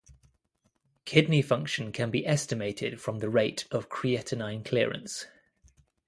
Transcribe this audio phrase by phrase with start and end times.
[1.05, 5.27] Kidney function can be estimated from the rate of creatinine clearance.